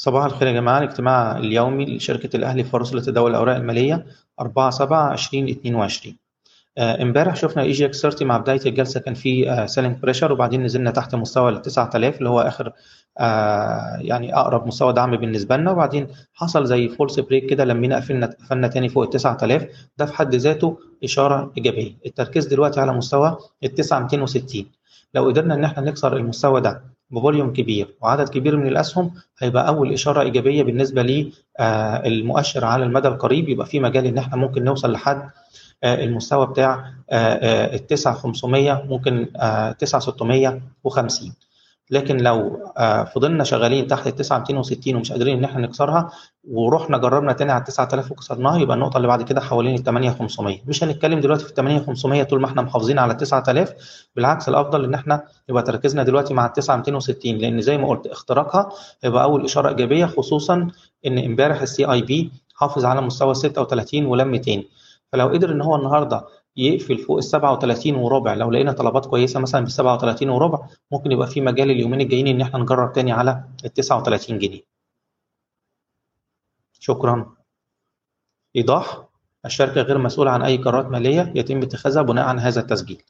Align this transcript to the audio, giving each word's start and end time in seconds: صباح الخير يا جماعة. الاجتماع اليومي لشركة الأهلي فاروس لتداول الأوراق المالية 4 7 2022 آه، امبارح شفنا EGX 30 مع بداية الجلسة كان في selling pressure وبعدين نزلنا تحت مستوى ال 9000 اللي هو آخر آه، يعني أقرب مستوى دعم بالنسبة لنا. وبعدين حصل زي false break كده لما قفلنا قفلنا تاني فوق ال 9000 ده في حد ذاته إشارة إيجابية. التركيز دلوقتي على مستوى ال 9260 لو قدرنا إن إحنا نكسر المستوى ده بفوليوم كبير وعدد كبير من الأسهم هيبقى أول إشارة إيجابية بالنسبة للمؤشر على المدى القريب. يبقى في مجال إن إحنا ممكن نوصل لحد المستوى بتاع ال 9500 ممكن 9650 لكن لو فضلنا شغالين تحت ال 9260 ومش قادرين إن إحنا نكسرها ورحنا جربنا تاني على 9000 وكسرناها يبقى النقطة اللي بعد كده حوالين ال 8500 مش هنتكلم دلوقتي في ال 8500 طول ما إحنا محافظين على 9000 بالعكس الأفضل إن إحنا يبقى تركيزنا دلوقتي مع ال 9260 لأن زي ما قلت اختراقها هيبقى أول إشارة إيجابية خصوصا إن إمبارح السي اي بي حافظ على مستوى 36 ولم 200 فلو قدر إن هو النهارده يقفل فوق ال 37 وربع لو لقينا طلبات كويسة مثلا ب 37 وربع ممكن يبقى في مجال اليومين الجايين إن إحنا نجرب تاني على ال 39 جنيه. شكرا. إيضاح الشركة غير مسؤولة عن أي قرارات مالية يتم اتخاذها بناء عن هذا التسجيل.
صباح 0.00 0.24
الخير 0.24 0.48
يا 0.48 0.52
جماعة. 0.52 0.78
الاجتماع 0.78 1.36
اليومي 1.38 1.96
لشركة 1.96 2.36
الأهلي 2.36 2.64
فاروس 2.64 3.00
لتداول 3.00 3.30
الأوراق 3.30 3.56
المالية 3.56 4.06
4 4.40 4.70
7 4.70 5.12
2022 5.12 6.16
آه، 6.78 7.02
امبارح 7.02 7.36
شفنا 7.36 7.62
EGX 7.62 8.02
30 8.02 8.28
مع 8.28 8.38
بداية 8.38 8.60
الجلسة 8.66 9.00
كان 9.00 9.14
في 9.14 9.64
selling 9.68 9.98
pressure 9.98 10.32
وبعدين 10.32 10.62
نزلنا 10.64 10.90
تحت 10.90 11.14
مستوى 11.14 11.50
ال 11.50 11.62
9000 11.62 12.18
اللي 12.18 12.28
هو 12.28 12.40
آخر 12.40 12.72
آه، 13.18 13.96
يعني 14.00 14.34
أقرب 14.34 14.66
مستوى 14.66 14.92
دعم 14.92 15.16
بالنسبة 15.16 15.56
لنا. 15.56 15.70
وبعدين 15.70 16.08
حصل 16.34 16.66
زي 16.66 16.88
false 16.88 17.20
break 17.20 17.46
كده 17.46 17.64
لما 17.64 17.96
قفلنا 17.96 18.26
قفلنا 18.26 18.68
تاني 18.68 18.88
فوق 18.88 19.02
ال 19.02 19.10
9000 19.10 19.66
ده 19.98 20.06
في 20.06 20.14
حد 20.14 20.34
ذاته 20.34 20.78
إشارة 21.04 21.52
إيجابية. 21.56 21.92
التركيز 22.06 22.46
دلوقتي 22.46 22.80
على 22.80 22.92
مستوى 22.92 23.38
ال 23.64 23.74
9260 23.74 24.66
لو 25.14 25.26
قدرنا 25.26 25.54
إن 25.54 25.64
إحنا 25.64 25.82
نكسر 25.82 26.16
المستوى 26.16 26.60
ده 26.60 26.99
بفوليوم 27.10 27.52
كبير 27.52 27.94
وعدد 28.00 28.28
كبير 28.28 28.56
من 28.56 28.66
الأسهم 28.66 29.10
هيبقى 29.38 29.68
أول 29.68 29.92
إشارة 29.92 30.20
إيجابية 30.22 30.62
بالنسبة 30.62 31.02
للمؤشر 32.06 32.64
على 32.64 32.84
المدى 32.84 33.08
القريب. 33.08 33.48
يبقى 33.48 33.66
في 33.66 33.80
مجال 33.80 34.06
إن 34.06 34.18
إحنا 34.18 34.36
ممكن 34.36 34.64
نوصل 34.64 34.92
لحد 34.92 35.30
المستوى 35.84 36.46
بتاع 36.46 36.92
ال 37.12 37.86
9500 37.86 38.82
ممكن 38.88 39.26
9650 39.78 41.32
لكن 41.90 42.16
لو 42.16 42.58
فضلنا 43.14 43.44
شغالين 43.44 43.86
تحت 43.86 44.06
ال 44.06 44.14
9260 44.16 44.94
ومش 44.96 45.12
قادرين 45.12 45.38
إن 45.38 45.44
إحنا 45.44 45.60
نكسرها 45.60 46.10
ورحنا 46.50 46.98
جربنا 46.98 47.32
تاني 47.32 47.52
على 47.52 47.64
9000 47.64 48.10
وكسرناها 48.12 48.58
يبقى 48.58 48.74
النقطة 48.76 48.96
اللي 48.96 49.08
بعد 49.08 49.22
كده 49.22 49.40
حوالين 49.40 49.74
ال 49.74 49.82
8500 49.84 50.58
مش 50.66 50.84
هنتكلم 50.84 51.20
دلوقتي 51.20 51.44
في 51.44 51.50
ال 51.50 51.54
8500 51.54 52.22
طول 52.22 52.40
ما 52.40 52.46
إحنا 52.46 52.62
محافظين 52.62 52.98
على 52.98 53.14
9000 53.14 53.72
بالعكس 54.16 54.48
الأفضل 54.48 54.84
إن 54.84 54.94
إحنا 54.94 55.22
يبقى 55.48 55.62
تركيزنا 55.62 56.02
دلوقتي 56.02 56.34
مع 56.34 56.46
ال 56.46 56.52
9260 56.52 57.34
لأن 57.38 57.60
زي 57.60 57.78
ما 57.78 57.88
قلت 57.88 58.06
اختراقها 58.06 58.68
هيبقى 59.04 59.24
أول 59.24 59.44
إشارة 59.44 59.68
إيجابية 59.68 60.06
خصوصا 60.06 60.68
إن 61.06 61.18
إمبارح 61.18 61.62
السي 61.62 61.84
اي 61.84 62.02
بي 62.02 62.30
حافظ 62.54 62.84
على 62.84 63.00
مستوى 63.00 63.34
36 63.34 64.06
ولم 64.06 64.28
200 64.28 64.62
فلو 65.12 65.28
قدر 65.28 65.52
إن 65.52 65.60
هو 65.60 65.76
النهارده 65.76 66.26
يقفل 66.56 66.98
فوق 66.98 67.16
ال 67.16 67.24
37 67.24 67.94
وربع 67.94 68.34
لو 68.34 68.50
لقينا 68.50 68.72
طلبات 68.72 69.06
كويسة 69.06 69.40
مثلا 69.40 69.64
ب 69.64 69.68
37 69.68 70.28
وربع 70.28 70.68
ممكن 70.92 71.12
يبقى 71.12 71.26
في 71.26 71.40
مجال 71.40 71.70
اليومين 71.70 72.00
الجايين 72.00 72.26
إن 72.26 72.40
إحنا 72.40 72.58
نجرب 72.58 72.92
تاني 72.92 73.12
على 73.12 73.44
ال 73.64 73.72
39 73.72 74.38
جنيه. 74.38 74.60
شكرا. 76.80 77.34
إيضاح 78.56 79.08
الشركة 79.44 79.80
غير 79.82 79.98
مسؤولة 79.98 80.30
عن 80.30 80.42
أي 80.42 80.56
قرارات 80.56 80.86
مالية 80.86 81.32
يتم 81.36 81.62
اتخاذها 81.62 82.02
بناء 82.02 82.24
عن 82.24 82.38
هذا 82.38 82.60
التسجيل. 82.60 83.02